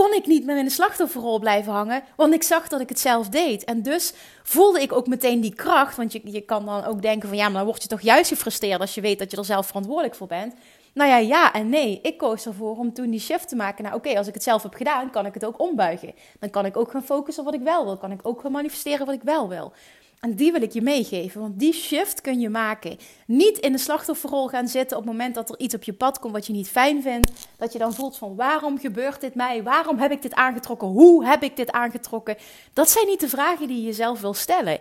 kon 0.00 0.14
ik 0.14 0.26
niet 0.26 0.44
meer 0.44 0.58
in 0.58 0.64
de 0.64 0.70
slachtofferrol 0.70 1.38
blijven 1.38 1.72
hangen, 1.72 2.02
want 2.16 2.34
ik 2.34 2.42
zag 2.42 2.68
dat 2.68 2.80
ik 2.80 2.88
het 2.88 3.00
zelf 3.00 3.28
deed. 3.28 3.64
En 3.64 3.82
dus 3.82 4.12
voelde 4.42 4.80
ik 4.80 4.92
ook 4.92 5.06
meteen 5.06 5.40
die 5.40 5.54
kracht, 5.54 5.96
want 5.96 6.12
je, 6.12 6.20
je 6.24 6.40
kan 6.40 6.66
dan 6.66 6.84
ook 6.84 7.02
denken 7.02 7.28
van 7.28 7.36
ja, 7.36 7.44
maar 7.44 7.56
dan 7.56 7.64
word 7.64 7.82
je 7.82 7.88
toch 7.88 8.00
juist 8.00 8.28
gefrustreerd 8.28 8.80
als 8.80 8.94
je 8.94 9.00
weet 9.00 9.18
dat 9.18 9.30
je 9.30 9.36
er 9.36 9.44
zelf 9.44 9.66
verantwoordelijk 9.66 10.14
voor 10.14 10.26
bent. 10.26 10.54
Nou 10.94 11.10
ja, 11.10 11.16
ja 11.16 11.52
en 11.52 11.68
nee. 11.68 11.98
Ik 12.02 12.18
koos 12.18 12.46
ervoor 12.46 12.76
om 12.76 12.92
toen 12.92 13.10
die 13.10 13.20
shift 13.20 13.48
te 13.48 13.56
maken. 13.56 13.84
Nou, 13.84 13.96
oké, 13.96 14.16
als 14.18 14.26
ik 14.26 14.34
het 14.34 14.42
zelf 14.42 14.62
heb 14.62 14.74
gedaan, 14.74 15.10
kan 15.10 15.26
ik 15.26 15.34
het 15.34 15.44
ook 15.44 15.60
ombuigen. 15.60 16.14
Dan 16.38 16.50
kan 16.50 16.66
ik 16.66 16.76
ook 16.76 16.90
gaan 16.90 17.04
focussen 17.04 17.44
op 17.44 17.50
wat 17.50 17.60
ik 17.60 17.66
wel 17.66 17.84
wil. 17.84 17.96
Kan 17.96 18.10
ik 18.10 18.20
ook 18.22 18.40
gaan 18.40 18.52
manifesteren 18.52 19.06
wat 19.06 19.14
ik 19.14 19.22
wel 19.22 19.48
wil. 19.48 19.72
En 20.20 20.34
die 20.34 20.52
wil 20.52 20.62
ik 20.62 20.72
je 20.72 20.82
meegeven, 20.82 21.40
want 21.40 21.58
die 21.58 21.72
shift 21.72 22.20
kun 22.20 22.40
je 22.40 22.48
maken. 22.48 22.98
Niet 23.26 23.58
in 23.58 23.72
de 23.72 23.78
slachtofferrol 23.78 24.48
gaan 24.48 24.68
zitten 24.68 24.96
op 24.96 25.02
het 25.02 25.12
moment 25.12 25.34
dat 25.34 25.50
er 25.50 25.58
iets 25.58 25.74
op 25.74 25.82
je 25.82 25.92
pad 25.92 26.18
komt 26.18 26.32
wat 26.32 26.46
je 26.46 26.52
niet 26.52 26.68
fijn 26.68 27.02
vindt. 27.02 27.48
Dat 27.56 27.72
je 27.72 27.78
dan 27.78 27.94
voelt 27.94 28.16
van 28.16 28.36
waarom 28.36 28.78
gebeurt 28.78 29.20
dit 29.20 29.34
mij? 29.34 29.62
Waarom 29.62 29.98
heb 29.98 30.10
ik 30.10 30.22
dit 30.22 30.34
aangetrokken? 30.34 30.88
Hoe 30.88 31.26
heb 31.26 31.42
ik 31.42 31.56
dit 31.56 31.70
aangetrokken? 31.70 32.36
Dat 32.72 32.90
zijn 32.90 33.06
niet 33.06 33.20
de 33.20 33.28
vragen 33.28 33.66
die 33.66 33.76
je 33.76 33.86
jezelf 33.86 34.20
wil 34.20 34.34
stellen. 34.34 34.80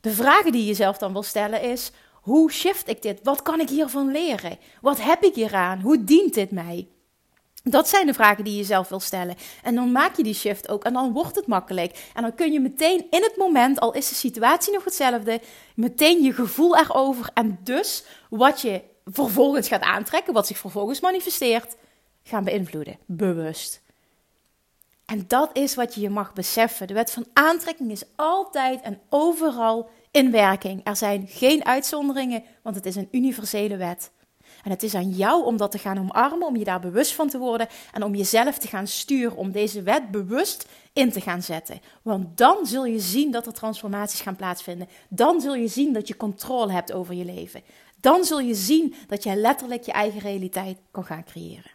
De 0.00 0.10
vragen 0.10 0.52
die 0.52 0.60
je 0.60 0.66
jezelf 0.66 0.98
dan 0.98 1.12
wil 1.12 1.22
stellen 1.22 1.62
is: 1.62 1.90
hoe 2.12 2.52
shift 2.52 2.88
ik 2.88 3.02
dit? 3.02 3.20
Wat 3.22 3.42
kan 3.42 3.60
ik 3.60 3.68
hiervan 3.68 4.10
leren? 4.10 4.58
Wat 4.80 5.00
heb 5.00 5.22
ik 5.22 5.34
hieraan? 5.34 5.80
Hoe 5.80 6.04
dient 6.04 6.34
dit 6.34 6.50
mij? 6.50 6.88
Dat 7.64 7.88
zijn 7.88 8.06
de 8.06 8.14
vragen 8.14 8.44
die 8.44 8.56
je 8.56 8.64
zelf 8.64 8.88
wil 8.88 9.00
stellen. 9.00 9.36
En 9.62 9.74
dan 9.74 9.92
maak 9.92 10.16
je 10.16 10.22
die 10.22 10.34
shift 10.34 10.68
ook 10.68 10.84
en 10.84 10.92
dan 10.92 11.12
wordt 11.12 11.36
het 11.36 11.46
makkelijk. 11.46 12.10
En 12.14 12.22
dan 12.22 12.34
kun 12.34 12.52
je 12.52 12.60
meteen 12.60 13.06
in 13.10 13.22
het 13.22 13.36
moment, 13.36 13.80
al 13.80 13.94
is 13.94 14.08
de 14.08 14.14
situatie 14.14 14.72
nog 14.72 14.84
hetzelfde, 14.84 15.40
meteen 15.74 16.22
je 16.22 16.32
gevoel 16.32 16.76
erover 16.76 17.30
en 17.34 17.58
dus 17.62 18.04
wat 18.30 18.60
je 18.60 18.82
vervolgens 19.04 19.68
gaat 19.68 19.82
aantrekken, 19.82 20.32
wat 20.32 20.46
zich 20.46 20.58
vervolgens 20.58 21.00
manifesteert, 21.00 21.76
gaan 22.22 22.44
beïnvloeden. 22.44 22.98
Bewust. 23.06 23.82
En 25.04 25.24
dat 25.26 25.50
is 25.52 25.74
wat 25.74 25.94
je 25.94 26.00
je 26.00 26.10
mag 26.10 26.32
beseffen. 26.32 26.86
De 26.86 26.94
wet 26.94 27.10
van 27.10 27.26
aantrekking 27.32 27.90
is 27.90 28.04
altijd 28.16 28.80
en 28.80 29.00
overal 29.08 29.90
in 30.10 30.30
werking. 30.30 30.80
Er 30.84 30.96
zijn 30.96 31.26
geen 31.28 31.64
uitzonderingen, 31.64 32.44
want 32.62 32.76
het 32.76 32.86
is 32.86 32.96
een 32.96 33.08
universele 33.10 33.76
wet. 33.76 34.10
En 34.62 34.70
het 34.70 34.82
is 34.82 34.94
aan 34.94 35.10
jou 35.10 35.44
om 35.44 35.56
dat 35.56 35.70
te 35.70 35.78
gaan 35.78 35.98
omarmen, 35.98 36.46
om 36.46 36.56
je 36.56 36.64
daar 36.64 36.80
bewust 36.80 37.14
van 37.14 37.28
te 37.28 37.38
worden 37.38 37.68
en 37.92 38.02
om 38.02 38.14
jezelf 38.14 38.58
te 38.58 38.68
gaan 38.68 38.86
sturen, 38.86 39.36
om 39.36 39.52
deze 39.52 39.82
wet 39.82 40.10
bewust 40.10 40.68
in 40.92 41.12
te 41.12 41.20
gaan 41.20 41.42
zetten. 41.42 41.80
Want 42.02 42.36
dan 42.36 42.66
zul 42.66 42.84
je 42.84 43.00
zien 43.00 43.30
dat 43.30 43.46
er 43.46 43.52
transformaties 43.52 44.20
gaan 44.20 44.36
plaatsvinden. 44.36 44.88
Dan 45.08 45.40
zul 45.40 45.54
je 45.54 45.68
zien 45.68 45.92
dat 45.92 46.08
je 46.08 46.16
controle 46.16 46.72
hebt 46.72 46.92
over 46.92 47.14
je 47.14 47.24
leven. 47.24 47.62
Dan 48.00 48.24
zul 48.24 48.40
je 48.40 48.54
zien 48.54 48.94
dat 49.06 49.22
jij 49.22 49.36
letterlijk 49.36 49.82
je 49.82 49.92
eigen 49.92 50.20
realiteit 50.20 50.78
kan 50.90 51.04
gaan 51.04 51.24
creëren. 51.24 51.70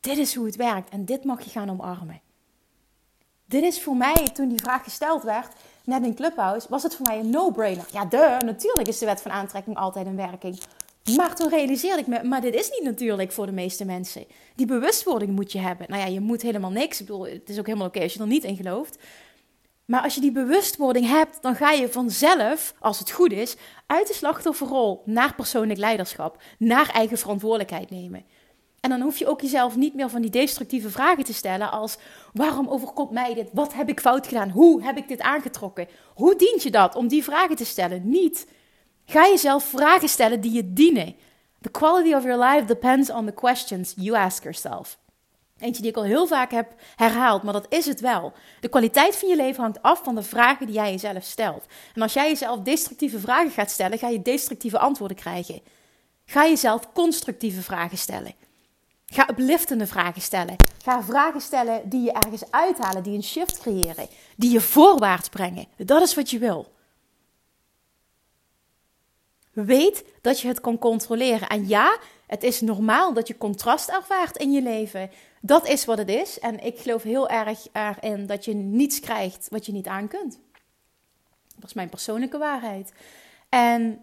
Dit 0.00 0.18
is 0.18 0.34
hoe 0.34 0.46
het 0.46 0.56
werkt 0.56 0.90
en 0.90 1.04
dit 1.04 1.24
mag 1.24 1.44
je 1.44 1.50
gaan 1.50 1.70
omarmen. 1.70 2.20
Dit 3.44 3.62
is 3.62 3.82
voor 3.82 3.96
mij, 3.96 4.30
toen 4.32 4.48
die 4.48 4.60
vraag 4.60 4.84
gesteld 4.84 5.22
werd, 5.22 5.54
net 5.88 6.04
in 6.04 6.14
Clubhouse, 6.14 6.66
was 6.70 6.82
het 6.82 6.94
voor 6.94 7.06
mij 7.06 7.18
een 7.18 7.30
no-brainer. 7.30 7.86
Ja, 7.92 8.04
de, 8.04 8.36
natuurlijk 8.44 8.88
is 8.88 8.98
de 8.98 9.06
wet 9.06 9.20
van 9.20 9.30
aantrekking 9.30 9.76
altijd 9.76 10.06
een 10.06 10.16
werking. 10.16 10.58
Maar 11.16 11.34
toen 11.34 11.48
realiseerde 11.48 12.00
ik 12.00 12.06
me, 12.06 12.24
maar 12.24 12.40
dit 12.40 12.54
is 12.54 12.70
niet 12.70 12.82
natuurlijk 12.82 13.32
voor 13.32 13.46
de 13.46 13.52
meeste 13.52 13.84
mensen. 13.84 14.24
Die 14.54 14.66
bewustwording 14.66 15.30
moet 15.30 15.52
je 15.52 15.58
hebben. 15.58 15.86
Nou 15.88 16.02
ja, 16.02 16.08
je 16.08 16.20
moet 16.20 16.42
helemaal 16.42 16.70
niks. 16.70 17.00
Ik 17.00 17.06
bedoel, 17.06 17.26
het 17.26 17.48
is 17.48 17.58
ook 17.58 17.66
helemaal 17.66 17.86
oké 17.86 18.00
als 18.00 18.12
je 18.12 18.20
er 18.20 18.26
niet 18.26 18.44
in 18.44 18.56
gelooft. 18.56 18.98
Maar 19.84 20.02
als 20.02 20.14
je 20.14 20.20
die 20.20 20.32
bewustwording 20.32 21.06
hebt, 21.06 21.42
dan 21.42 21.54
ga 21.54 21.70
je 21.70 21.88
vanzelf, 21.88 22.74
als 22.78 22.98
het 22.98 23.10
goed 23.10 23.32
is, 23.32 23.56
uit 23.86 24.06
de 24.06 24.14
slachtofferrol 24.14 25.02
naar 25.04 25.34
persoonlijk 25.34 25.78
leiderschap, 25.78 26.42
naar 26.58 26.90
eigen 26.90 27.18
verantwoordelijkheid 27.18 27.90
nemen. 27.90 28.24
En 28.80 28.90
dan 28.90 29.00
hoef 29.00 29.18
je 29.18 29.26
ook 29.26 29.40
jezelf 29.40 29.76
niet 29.76 29.94
meer 29.94 30.08
van 30.08 30.20
die 30.20 30.30
destructieve 30.30 30.90
vragen 30.90 31.24
te 31.24 31.32
stellen 31.32 31.70
als 31.70 31.96
waarom 32.32 32.68
overkomt 32.68 33.10
mij 33.10 33.34
dit? 33.34 33.48
Wat 33.52 33.74
heb 33.74 33.88
ik 33.88 34.00
fout 34.00 34.26
gedaan? 34.26 34.50
Hoe 34.50 34.82
heb 34.82 34.96
ik 34.96 35.08
dit 35.08 35.20
aangetrokken? 35.20 35.88
Hoe 36.14 36.36
dient 36.36 36.62
je 36.62 36.70
dat 36.70 36.94
om 36.94 37.08
die 37.08 37.24
vragen 37.24 37.56
te 37.56 37.64
stellen? 37.64 38.10
Niet. 38.10 38.46
Ga 39.04 39.26
jezelf 39.26 39.64
vragen 39.64 40.08
stellen 40.08 40.40
die 40.40 40.52
je 40.52 40.72
dienen. 40.72 41.16
The 41.60 41.70
quality 41.70 42.14
of 42.14 42.22
your 42.22 42.44
life 42.44 42.64
depends 42.64 43.10
on 43.10 43.26
the 43.26 43.32
questions 43.32 43.92
you 43.96 44.18
ask 44.18 44.42
yourself. 44.42 44.98
Eentje 45.58 45.82
die 45.82 45.90
ik 45.90 45.96
al 45.96 46.02
heel 46.02 46.26
vaak 46.26 46.50
heb 46.50 46.74
herhaald, 46.96 47.42
maar 47.42 47.52
dat 47.52 47.66
is 47.68 47.86
het 47.86 48.00
wel. 48.00 48.32
De 48.60 48.68
kwaliteit 48.68 49.16
van 49.16 49.28
je 49.28 49.36
leven 49.36 49.62
hangt 49.62 49.82
af 49.82 50.00
van 50.04 50.14
de 50.14 50.22
vragen 50.22 50.66
die 50.66 50.74
jij 50.74 50.90
jezelf 50.90 51.24
stelt. 51.24 51.66
En 51.94 52.02
als 52.02 52.12
jij 52.12 52.28
jezelf 52.28 52.60
destructieve 52.60 53.18
vragen 53.18 53.50
gaat 53.50 53.70
stellen, 53.70 53.98
ga 53.98 54.08
je 54.08 54.22
destructieve 54.22 54.78
antwoorden 54.78 55.16
krijgen. 55.16 55.60
Ga 56.24 56.44
jezelf 56.44 56.92
constructieve 56.92 57.62
vragen 57.62 57.98
stellen. 57.98 58.34
Ga 59.10 59.30
upliftende 59.30 59.86
vragen 59.86 60.22
stellen. 60.22 60.56
Ga 60.82 61.02
vragen 61.02 61.40
stellen 61.40 61.88
die 61.88 62.02
je 62.02 62.12
ergens 62.12 62.50
uithalen, 62.50 63.02
die 63.02 63.14
een 63.14 63.22
shift 63.22 63.58
creëren, 63.58 64.08
die 64.36 64.50
je 64.50 64.60
voorwaarts 64.60 65.28
brengen. 65.28 65.66
Dat 65.76 66.02
is 66.02 66.14
wat 66.14 66.30
je 66.30 66.38
wil. 66.38 66.72
Weet 69.52 70.04
dat 70.20 70.40
je 70.40 70.48
het 70.48 70.60
kan 70.60 70.78
controleren. 70.78 71.48
En 71.48 71.68
ja, 71.68 71.98
het 72.26 72.42
is 72.42 72.60
normaal 72.60 73.12
dat 73.12 73.28
je 73.28 73.38
contrast 73.38 73.88
ervaart 73.88 74.36
in 74.36 74.52
je 74.52 74.62
leven. 74.62 75.10
Dat 75.40 75.68
is 75.68 75.84
wat 75.84 75.98
het 75.98 76.08
is. 76.08 76.38
En 76.38 76.64
ik 76.64 76.78
geloof 76.78 77.02
heel 77.02 77.28
erg 77.28 77.66
erin 77.72 78.26
dat 78.26 78.44
je 78.44 78.54
niets 78.54 79.00
krijgt 79.00 79.46
wat 79.50 79.66
je 79.66 79.72
niet 79.72 79.86
aan 79.86 80.08
kunt. 80.08 80.38
Dat 81.56 81.68
is 81.68 81.74
mijn 81.74 81.88
persoonlijke 81.88 82.38
waarheid. 82.38 82.92
En 83.48 84.00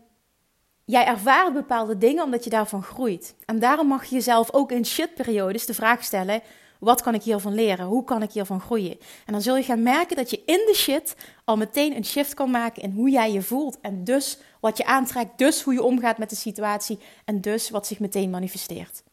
jij 0.86 1.06
ervaart 1.06 1.54
bepaalde 1.54 1.98
dingen 1.98 2.24
omdat 2.24 2.44
je 2.44 2.50
daarvan 2.50 2.84
groeit. 2.84 3.36
En 3.46 3.60
daarom 3.60 3.88
mag 3.88 4.06
je 4.06 4.16
jezelf 4.16 4.54
ook 4.54 4.72
in 4.72 4.86
shitperiodes 4.86 5.66
de 5.66 5.74
vraag 5.74 6.04
stellen: 6.04 6.42
wat 6.80 7.02
kan 7.02 7.14
ik 7.14 7.24
hiervan 7.24 7.54
leren? 7.54 7.86
Hoe 7.86 8.04
kan 8.04 8.22
ik 8.22 8.32
hiervan 8.32 8.62
groeien? 8.62 8.98
En 9.26 9.34
dan 9.34 9.42
zul 9.42 9.58
je 9.58 9.64
gaan 9.64 9.84
merken 9.84 10.16
dat 10.16 10.30
je 10.30 10.42
in 10.46 10.64
de 10.68 10.74
shit 10.76 11.16
al 11.44 11.58
meteen 11.58 11.96
een 11.96 12.06
shift 12.06 12.34
kan 12.34 12.52
maken 12.52 12.82
in 12.82 12.92
hoe 12.92 13.10
jij 13.10 13.32
je 13.32 13.42
voelt. 13.42 13.78
En 13.82 14.04
dus 14.04 14.38
wat 14.60 14.78
je 14.78 14.86
aantrekt, 14.86 15.38
dus 15.38 15.62
hoe 15.62 15.74
je 15.74 15.84
omgaat 15.84 16.18
met 16.18 16.30
de 16.30 16.36
situatie 16.36 17.00
en 17.26 17.42
dus 17.42 17.70
wat 17.70 17.88
zich 17.88 18.00
meteen 18.00 18.30
manifesteert. 18.30 19.04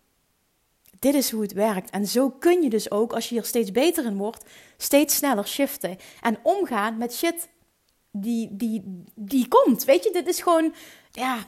Dit 0.98 1.14
is 1.14 1.30
hoe 1.30 1.42
het 1.42 1.52
werkt. 1.52 1.90
En 1.90 2.06
zo 2.06 2.30
kun 2.30 2.62
je 2.62 2.70
dus 2.70 2.90
ook, 2.90 3.12
als 3.12 3.28
je 3.28 3.34
hier 3.34 3.44
steeds 3.44 3.70
beter 3.70 4.04
in 4.04 4.16
wordt, 4.16 4.44
steeds 4.76 5.16
sneller 5.16 5.46
shiften. 5.46 5.96
En 6.20 6.38
omgaan 6.42 6.98
met 6.98 7.14
shit 7.14 7.48
die, 8.12 8.48
die, 8.52 9.04
die 9.14 9.48
komt. 9.48 9.84
Weet 9.84 10.04
je, 10.04 10.12
dit 10.12 10.28
is 10.28 10.42
gewoon 10.42 10.74
ja, 11.10 11.38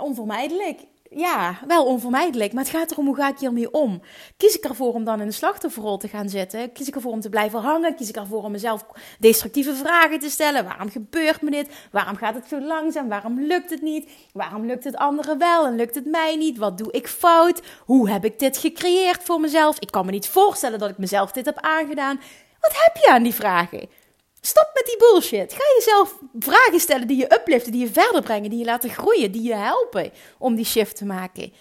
onvermijdelijk 0.00 0.80
ja, 1.16 1.58
wel 1.66 1.84
onvermijdelijk. 1.84 2.52
Maar 2.52 2.62
het 2.62 2.72
gaat 2.72 2.90
erom 2.90 3.06
hoe 3.06 3.16
ga 3.16 3.28
ik 3.28 3.38
hiermee 3.38 3.70
om. 3.70 4.00
Kies 4.36 4.56
ik 4.56 4.64
ervoor 4.64 4.92
om 4.92 5.04
dan 5.04 5.20
in 5.20 5.26
de 5.26 5.32
slachtofferrol 5.32 5.96
te 5.96 6.08
gaan 6.08 6.28
zitten? 6.28 6.72
Kies 6.72 6.88
ik 6.88 6.94
ervoor 6.94 7.12
om 7.12 7.20
te 7.20 7.28
blijven 7.28 7.60
hangen? 7.60 7.94
Kies 7.94 8.08
ik 8.08 8.16
ervoor 8.16 8.42
om 8.42 8.50
mezelf 8.50 8.86
destructieve 9.18 9.74
vragen 9.74 10.18
te 10.18 10.30
stellen? 10.30 10.64
Waarom 10.64 10.90
gebeurt 10.90 11.42
me 11.42 11.50
dit? 11.50 11.68
Waarom 11.92 12.16
gaat 12.16 12.34
het 12.34 12.48
zo 12.48 12.60
langzaam? 12.60 13.08
Waarom 13.08 13.40
lukt 13.40 13.70
het 13.70 13.82
niet? 13.82 14.10
Waarom 14.32 14.66
lukt 14.66 14.84
het 14.84 14.96
anderen 14.96 15.38
wel 15.38 15.66
en 15.66 15.76
lukt 15.76 15.94
het 15.94 16.06
mij 16.06 16.36
niet? 16.36 16.58
Wat 16.58 16.78
doe 16.78 16.92
ik 16.92 17.08
fout? 17.08 17.62
Hoe 17.84 18.10
heb 18.10 18.24
ik 18.24 18.38
dit 18.38 18.56
gecreëerd 18.58 19.22
voor 19.22 19.40
mezelf? 19.40 19.78
Ik 19.78 19.90
kan 19.90 20.06
me 20.06 20.10
niet 20.10 20.28
voorstellen 20.28 20.78
dat 20.78 20.90
ik 20.90 20.98
mezelf 20.98 21.32
dit 21.32 21.44
heb 21.44 21.58
aangedaan. 21.60 22.20
Wat 22.60 22.72
heb 22.74 22.96
je 22.96 23.10
aan 23.10 23.22
die 23.22 23.34
vragen? 23.34 23.88
Stop 24.46 24.70
met 24.74 24.86
die 24.86 24.96
bullshit. 24.96 25.52
Ga 25.52 25.64
jezelf 25.76 26.18
vragen 26.38 26.80
stellen 26.80 27.06
die 27.06 27.16
je 27.16 27.34
upliften, 27.40 27.72
die 27.72 27.80
je 27.80 27.92
verder 27.92 28.22
brengen, 28.22 28.50
die 28.50 28.58
je 28.58 28.64
laten 28.64 28.90
groeien, 28.90 29.32
die 29.32 29.42
je 29.42 29.54
helpen 29.54 30.12
om 30.38 30.54
die 30.54 30.64
shift 30.64 30.96
te 30.96 31.04
maken. 31.04 31.52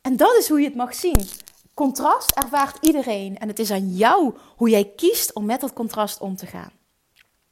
En 0.00 0.16
dat 0.16 0.36
is 0.36 0.48
hoe 0.48 0.60
je 0.60 0.66
het 0.66 0.74
mag 0.74 0.94
zien. 0.94 1.28
Contrast 1.74 2.30
ervaart 2.30 2.86
iedereen 2.86 3.38
en 3.38 3.48
het 3.48 3.58
is 3.58 3.70
aan 3.70 3.94
jou 3.94 4.34
hoe 4.56 4.68
jij 4.68 4.92
kiest 4.96 5.32
om 5.32 5.44
met 5.44 5.60
dat 5.60 5.72
contrast 5.72 6.20
om 6.20 6.36
te 6.36 6.46
gaan. 6.46 6.72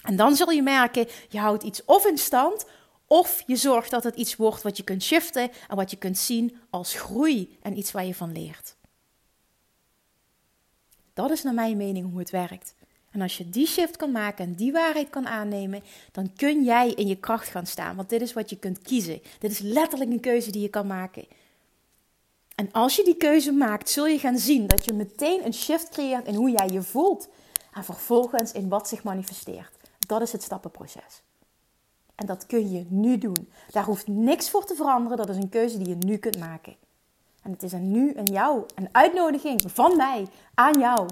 En 0.04 0.16
dan 0.16 0.36
zul 0.36 0.50
je 0.50 0.62
merken, 0.62 1.08
je 1.28 1.38
houdt 1.38 1.62
iets 1.62 1.84
of 1.84 2.06
in 2.06 2.18
stand, 2.18 2.64
of 3.06 3.42
je 3.46 3.56
zorgt 3.56 3.90
dat 3.90 4.04
het 4.04 4.16
iets 4.16 4.36
wordt 4.36 4.62
wat 4.62 4.76
je 4.76 4.82
kunt 4.82 5.02
shiften 5.02 5.50
en 5.68 5.76
wat 5.76 5.90
je 5.90 5.96
kunt 5.96 6.18
zien 6.18 6.60
als 6.70 6.94
groei 6.94 7.58
en 7.62 7.78
iets 7.78 7.92
waar 7.92 8.04
je 8.04 8.14
van 8.14 8.32
leert. 8.32 8.76
Dat 11.14 11.30
is 11.30 11.42
naar 11.42 11.54
mijn 11.54 11.76
mening 11.76 12.10
hoe 12.10 12.18
het 12.18 12.30
werkt. 12.30 12.74
En 13.12 13.20
als 13.20 13.38
je 13.38 13.50
die 13.50 13.66
shift 13.66 13.96
kan 13.96 14.10
maken 14.10 14.44
en 14.44 14.54
die 14.54 14.72
waarheid 14.72 15.10
kan 15.10 15.26
aannemen, 15.26 15.82
dan 16.12 16.32
kun 16.36 16.64
jij 16.64 16.90
in 16.90 17.06
je 17.06 17.16
kracht 17.16 17.48
gaan 17.48 17.66
staan. 17.66 17.96
Want 17.96 18.08
dit 18.08 18.20
is 18.20 18.32
wat 18.32 18.50
je 18.50 18.58
kunt 18.58 18.78
kiezen. 18.78 19.22
Dit 19.38 19.50
is 19.50 19.58
letterlijk 19.58 20.10
een 20.10 20.20
keuze 20.20 20.50
die 20.50 20.62
je 20.62 20.68
kan 20.68 20.86
maken. 20.86 21.24
En 22.54 22.72
als 22.72 22.96
je 22.96 23.04
die 23.04 23.16
keuze 23.16 23.52
maakt, 23.52 23.90
zul 23.90 24.06
je 24.06 24.18
gaan 24.18 24.38
zien 24.38 24.66
dat 24.66 24.84
je 24.84 24.92
meteen 24.92 25.44
een 25.44 25.54
shift 25.54 25.88
creëert 25.88 26.26
in 26.26 26.34
hoe 26.34 26.50
jij 26.50 26.68
je 26.68 26.82
voelt. 26.82 27.28
En 27.72 27.84
vervolgens 27.84 28.52
in 28.52 28.68
wat 28.68 28.88
zich 28.88 29.02
manifesteert. 29.02 29.70
Dat 30.06 30.22
is 30.22 30.32
het 30.32 30.42
stappenproces. 30.42 31.22
En 32.14 32.26
dat 32.26 32.46
kun 32.46 32.70
je 32.70 32.86
nu 32.88 33.18
doen. 33.18 33.50
Daar 33.70 33.84
hoeft 33.84 34.06
niks 34.06 34.50
voor 34.50 34.64
te 34.64 34.74
veranderen. 34.74 35.16
Dat 35.16 35.28
is 35.28 35.36
een 35.36 35.48
keuze 35.48 35.78
die 35.78 35.88
je 35.88 35.96
nu 35.96 36.16
kunt 36.16 36.38
maken. 36.38 36.76
En 37.42 37.50
het 37.50 37.62
is 37.62 37.72
een 37.72 37.90
nu 37.90 38.12
en 38.12 38.24
jou, 38.24 38.64
een 38.74 38.88
uitnodiging 38.92 39.62
van 39.66 39.96
mij 39.96 40.26
aan 40.54 40.80
jou 40.80 41.08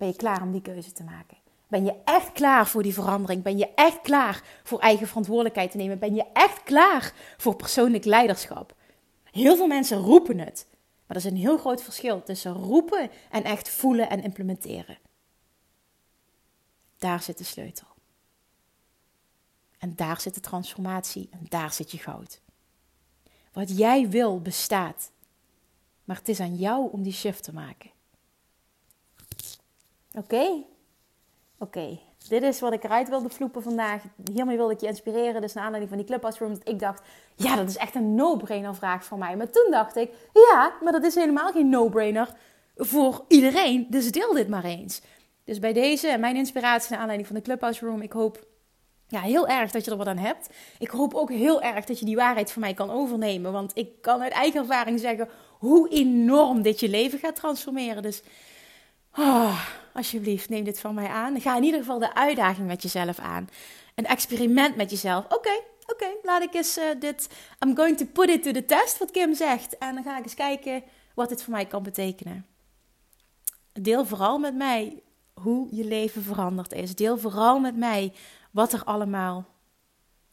ben 0.00 0.08
je 0.08 0.16
klaar 0.16 0.42
om 0.42 0.52
die 0.52 0.62
keuze 0.62 0.92
te 0.92 1.04
maken? 1.04 1.36
Ben 1.68 1.84
je 1.84 1.94
echt 2.04 2.32
klaar 2.32 2.66
voor 2.66 2.82
die 2.82 2.94
verandering? 2.94 3.42
Ben 3.42 3.58
je 3.58 3.74
echt 3.74 4.00
klaar 4.00 4.42
voor 4.62 4.78
eigen 4.78 5.06
verantwoordelijkheid 5.06 5.70
te 5.70 5.76
nemen? 5.76 5.98
Ben 5.98 6.14
je 6.14 6.26
echt 6.32 6.62
klaar 6.62 7.12
voor 7.36 7.56
persoonlijk 7.56 8.04
leiderschap? 8.04 8.74
Heel 9.24 9.56
veel 9.56 9.66
mensen 9.66 9.98
roepen 9.98 10.38
het. 10.38 10.66
Maar 11.06 11.16
er 11.16 11.24
is 11.24 11.30
een 11.30 11.36
heel 11.36 11.58
groot 11.58 11.82
verschil 11.82 12.22
tussen 12.22 12.52
roepen 12.52 13.10
en 13.30 13.44
echt 13.44 13.68
voelen 13.68 14.10
en 14.10 14.22
implementeren. 14.22 14.98
Daar 16.98 17.22
zit 17.22 17.38
de 17.38 17.44
sleutel. 17.44 17.86
En 19.78 19.96
daar 19.96 20.20
zit 20.20 20.34
de 20.34 20.40
transformatie 20.40 21.28
en 21.30 21.46
daar 21.48 21.72
zit 21.72 21.90
je 21.90 21.98
goud. 21.98 22.40
Wat 23.52 23.78
jij 23.78 24.08
wil 24.08 24.40
bestaat. 24.40 25.10
Maar 26.04 26.16
het 26.16 26.28
is 26.28 26.40
aan 26.40 26.56
jou 26.56 26.90
om 26.92 27.02
die 27.02 27.12
shift 27.12 27.42
te 27.42 27.52
maken. 27.52 27.90
Oké? 30.18 30.62
Oké. 31.58 31.98
Dit 32.28 32.42
is 32.42 32.60
wat 32.60 32.72
ik 32.72 32.84
eruit 32.84 33.08
wilde 33.08 33.28
vloepen 33.28 33.62
vandaag. 33.62 34.02
Hiermee 34.32 34.56
wilde 34.56 34.72
ik 34.72 34.80
je 34.80 34.86
inspireren. 34.86 35.40
Dus 35.40 35.52
naar 35.52 35.64
aanleiding 35.64 35.92
van 35.92 36.00
die 36.00 36.08
Clubhouse 36.08 36.44
Room. 36.44 36.58
Dat 36.58 36.68
ik 36.68 36.78
dacht, 36.78 37.02
ja, 37.34 37.56
dat 37.56 37.68
is 37.68 37.76
echt 37.76 37.94
een 37.94 38.14
no-brainer 38.14 38.74
vraag 38.74 39.04
voor 39.04 39.18
mij. 39.18 39.36
Maar 39.36 39.50
toen 39.50 39.70
dacht 39.70 39.96
ik, 39.96 40.10
ja, 40.32 40.72
maar 40.82 40.92
dat 40.92 41.04
is 41.04 41.14
helemaal 41.14 41.52
geen 41.52 41.68
no-brainer 41.68 42.28
voor 42.76 43.24
iedereen. 43.28 43.86
Dus 43.90 44.12
deel 44.12 44.32
dit 44.32 44.48
maar 44.48 44.64
eens. 44.64 45.00
Dus 45.44 45.58
bij 45.58 45.72
deze, 45.72 46.16
mijn 46.20 46.36
inspiratie 46.36 46.90
naar 46.90 46.98
aanleiding 47.00 47.28
van 47.28 47.36
de 47.36 47.42
Clubhouse 47.42 47.86
Room. 47.86 48.02
Ik 48.02 48.12
hoop 48.12 48.46
ja, 49.08 49.20
heel 49.20 49.48
erg 49.48 49.70
dat 49.70 49.84
je 49.84 49.90
er 49.90 49.96
wat 49.96 50.06
aan 50.06 50.16
hebt. 50.16 50.48
Ik 50.78 50.90
hoop 50.90 51.14
ook 51.14 51.30
heel 51.30 51.62
erg 51.62 51.84
dat 51.84 51.98
je 51.98 52.04
die 52.04 52.16
waarheid 52.16 52.52
van 52.52 52.60
mij 52.60 52.74
kan 52.74 52.90
overnemen. 52.90 53.52
Want 53.52 53.72
ik 53.74 54.02
kan 54.02 54.22
uit 54.22 54.32
eigen 54.32 54.60
ervaring 54.60 55.00
zeggen 55.00 55.28
hoe 55.58 55.88
enorm 55.88 56.62
dit 56.62 56.80
je 56.80 56.88
leven 56.88 57.18
gaat 57.18 57.36
transformeren. 57.36 58.02
Dus 58.02 58.22
Oh, 59.18 59.66
alsjeblieft, 59.94 60.48
neem 60.48 60.64
dit 60.64 60.80
van 60.80 60.94
mij 60.94 61.08
aan. 61.08 61.40
Ga 61.40 61.56
in 61.56 61.62
ieder 61.62 61.80
geval 61.80 61.98
de 61.98 62.14
uitdaging 62.14 62.66
met 62.66 62.82
jezelf 62.82 63.18
aan. 63.18 63.48
Een 63.94 64.06
experiment 64.06 64.76
met 64.76 64.90
jezelf. 64.90 65.24
Oké, 65.24 65.60
oké, 65.86 66.06
laat 66.22 66.42
ik 66.42 66.54
eens 66.54 66.78
uh, 66.78 66.84
dit. 66.98 67.28
I'm 67.64 67.76
going 67.76 67.96
to 67.96 68.04
put 68.04 68.28
it 68.28 68.42
to 68.42 68.50
the 68.50 68.64
test, 68.64 68.98
wat 68.98 69.10
Kim 69.10 69.34
zegt. 69.34 69.78
En 69.78 69.94
dan 69.94 70.04
ga 70.04 70.18
ik 70.18 70.24
eens 70.24 70.34
kijken 70.34 70.82
wat 71.14 71.28
dit 71.28 71.42
voor 71.42 71.52
mij 71.52 71.66
kan 71.66 71.82
betekenen. 71.82 72.46
Deel 73.72 74.06
vooral 74.06 74.38
met 74.38 74.54
mij 74.54 75.02
hoe 75.34 75.68
je 75.70 75.84
leven 75.84 76.22
veranderd 76.22 76.72
is. 76.72 76.94
Deel 76.94 77.18
vooral 77.18 77.58
met 77.58 77.76
mij 77.76 78.12
wat 78.50 78.72
er 78.72 78.84
allemaal 78.84 79.46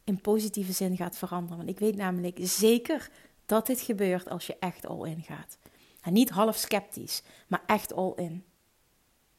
in 0.03 0.21
positieve 0.21 0.71
zin 0.71 0.95
gaat 0.95 1.17
veranderen. 1.17 1.57
Want 1.57 1.69
ik 1.69 1.79
weet 1.79 1.95
namelijk 1.95 2.37
zeker 2.41 3.09
dat 3.45 3.65
dit 3.65 3.81
gebeurt 3.81 4.29
als 4.29 4.47
je 4.47 4.55
echt 4.59 4.87
all 4.87 5.09
in 5.09 5.23
gaat. 5.23 5.57
En 6.01 6.13
niet 6.13 6.29
half 6.29 6.55
sceptisch, 6.55 7.23
maar 7.47 7.63
echt 7.65 7.93
all 7.93 8.13
in. 8.15 8.43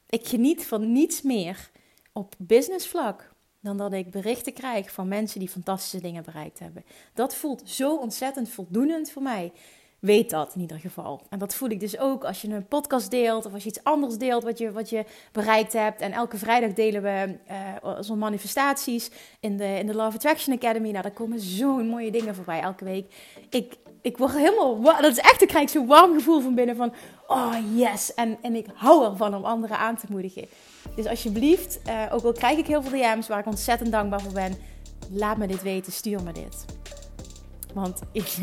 Ik 0.09 0.27
geniet 0.27 0.65
van 0.65 0.91
niets 0.91 1.21
meer 1.21 1.69
op 2.13 2.35
businessvlak 2.37 3.33
dan 3.59 3.77
dat 3.77 3.93
ik 3.93 4.11
berichten 4.11 4.53
krijg 4.53 4.91
van 4.91 5.07
mensen 5.07 5.39
die 5.39 5.49
fantastische 5.49 6.01
dingen 6.01 6.23
bereikt 6.23 6.59
hebben. 6.59 6.85
Dat 7.13 7.35
voelt 7.35 7.69
zo 7.69 7.95
ontzettend 7.95 8.49
voldoenend 8.49 9.11
voor 9.11 9.21
mij. 9.21 9.51
Weet 9.99 10.29
dat 10.29 10.51
in 10.55 10.61
ieder 10.61 10.79
geval. 10.79 11.21
En 11.29 11.39
dat 11.39 11.55
voel 11.55 11.69
ik 11.69 11.79
dus 11.79 11.99
ook 11.99 12.23
als 12.23 12.41
je 12.41 12.47
een 12.47 12.67
podcast 12.67 13.11
deelt 13.11 13.45
of 13.45 13.53
als 13.53 13.63
je 13.63 13.69
iets 13.69 13.83
anders 13.83 14.17
deelt 14.17 14.43
wat 14.43 14.57
je, 14.57 14.71
wat 14.71 14.89
je 14.89 15.05
bereikt 15.31 15.73
hebt. 15.73 16.01
En 16.01 16.11
elke 16.11 16.37
vrijdag 16.37 16.73
delen 16.73 17.01
we 17.01 17.37
uh, 17.83 17.97
zo'n 17.99 18.17
manifestaties 18.17 19.11
in 19.39 19.57
de, 19.57 19.77
in 19.77 19.87
de 19.87 19.95
Love 19.95 20.15
Attraction 20.15 20.55
Academy. 20.55 20.89
Nou, 20.89 21.01
daar 21.01 21.11
komen 21.11 21.39
zo'n 21.39 21.87
mooie 21.87 22.11
dingen 22.11 22.35
voorbij 22.35 22.61
elke 22.61 22.83
week. 22.83 23.13
Ik, 23.49 23.75
ik 24.01 24.17
word 24.17 24.33
helemaal, 24.33 24.81
dat 24.81 25.11
is 25.11 25.17
echt, 25.17 25.41
ik 25.41 25.47
krijg 25.47 25.69
zo'n 25.69 25.87
warm 25.87 26.13
gevoel 26.13 26.41
van 26.41 26.55
binnen 26.55 26.75
van, 26.75 26.93
oh 27.27 27.55
yes. 27.75 28.13
En, 28.13 28.37
en 28.41 28.55
ik 28.55 28.65
hou 28.73 29.05
ervan 29.05 29.35
om 29.35 29.43
anderen 29.43 29.77
aan 29.77 29.95
te 29.97 30.05
moedigen. 30.09 30.47
Dus 30.95 31.05
alsjeblieft, 31.05 31.79
uh, 31.87 32.03
ook 32.11 32.23
al 32.23 32.31
krijg 32.31 32.57
ik 32.57 32.67
heel 32.67 32.83
veel 32.83 32.99
DM's 32.99 33.27
waar 33.27 33.39
ik 33.39 33.45
ontzettend 33.45 33.91
dankbaar 33.91 34.21
voor 34.21 34.33
ben, 34.33 34.57
laat 35.11 35.37
me 35.37 35.47
dit 35.47 35.61
weten, 35.61 35.91
stuur 35.91 36.23
me 36.23 36.31
dit. 36.31 36.65
Want 37.73 38.01
ik 38.11 38.35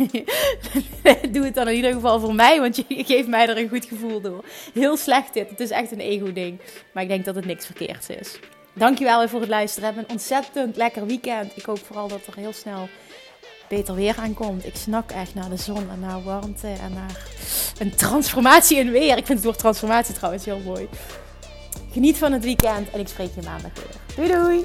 doe 1.34 1.44
het 1.44 1.54
dan 1.54 1.68
in 1.68 1.74
ieder 1.74 1.92
geval 1.92 2.20
voor 2.20 2.34
mij, 2.34 2.60
want 2.60 2.76
je 2.76 2.84
geeft 3.04 3.28
mij 3.28 3.48
er 3.48 3.58
een 3.58 3.68
goed 3.68 3.84
gevoel 3.84 4.20
door. 4.20 4.44
Heel 4.74 4.96
slecht 4.96 5.34
dit, 5.34 5.50
het 5.50 5.60
is 5.60 5.70
echt 5.70 5.92
een 5.92 6.00
ego-ding. 6.00 6.60
Maar 6.92 7.02
ik 7.02 7.08
denk 7.08 7.24
dat 7.24 7.34
het 7.34 7.46
niks 7.46 7.66
verkeerds 7.66 8.08
is. 8.08 8.38
Dankjewel 8.74 9.28
voor 9.28 9.40
het 9.40 9.48
luisteren. 9.48 9.94
Heb 9.94 9.98
een 9.98 10.10
ontzettend 10.10 10.76
lekker 10.76 11.06
weekend. 11.06 11.56
Ik 11.56 11.64
hoop 11.64 11.78
vooral 11.78 12.08
dat 12.08 12.26
er 12.26 12.36
heel 12.36 12.52
snel 12.52 12.88
beter 13.68 13.94
weer 13.94 14.16
aankomt. 14.18 14.66
Ik 14.66 14.76
snak 14.76 15.10
echt 15.10 15.34
naar 15.34 15.48
de 15.48 15.56
zon 15.56 15.90
en 15.90 16.00
naar 16.00 16.22
warmte 16.22 16.68
en 16.68 16.92
naar 16.92 17.22
een 17.78 17.94
transformatie 17.94 18.78
in 18.78 18.90
weer. 18.90 19.16
Ik 19.16 19.26
vind 19.26 19.44
het 19.44 19.58
transformatie 19.58 20.14
trouwens 20.14 20.44
heel 20.44 20.60
mooi. 20.64 20.88
Geniet 21.92 22.18
van 22.18 22.32
het 22.32 22.44
weekend 22.44 22.90
en 22.90 23.00
ik 23.00 23.08
spreek 23.08 23.30
je 23.34 23.42
maandag 23.42 23.72
weer. 23.74 24.26
Doei 24.26 24.28
doei! 24.28 24.64